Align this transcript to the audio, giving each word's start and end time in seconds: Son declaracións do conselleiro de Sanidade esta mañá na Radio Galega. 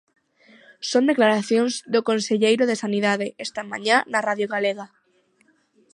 Son 0.91 1.03
declaracións 1.11 1.73
do 1.93 1.99
conselleiro 2.09 2.63
de 2.67 2.79
Sanidade 2.83 3.27
esta 3.45 3.61
mañá 3.71 3.97
na 4.11 4.19
Radio 4.27 4.47
Galega. 4.53 4.87